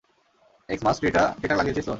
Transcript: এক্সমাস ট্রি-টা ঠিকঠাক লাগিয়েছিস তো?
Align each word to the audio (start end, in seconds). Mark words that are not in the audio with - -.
এক্সমাস 0.69 0.95
ট্রি-টা 0.99 1.23
ঠিকঠাক 1.33 1.57
লাগিয়েছিস 1.57 1.85
তো? 1.85 1.89